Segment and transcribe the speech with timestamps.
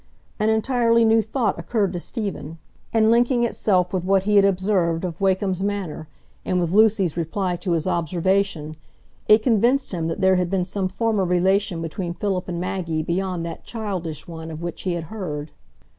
[0.39, 2.57] An entirely new thought occurred to Stephen,
[2.91, 6.07] and linking itself with what he had observed of Wakem's manner,
[6.43, 8.77] and with Lucy's reply to his observation,
[9.27, 13.45] it convinced him that there had been some former relation between Philip and Maggie beyond
[13.45, 15.51] that childish one of which he had heard.